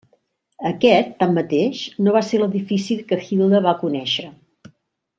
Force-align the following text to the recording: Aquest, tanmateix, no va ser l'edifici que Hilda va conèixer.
Aquest, 0.69 1.11
tanmateix, 1.19 1.83
no 2.07 2.15
va 2.17 2.23
ser 2.31 2.39
l'edifici 2.41 2.99
que 3.13 3.23
Hilda 3.29 3.63
va 3.71 3.79
conèixer. 3.87 4.31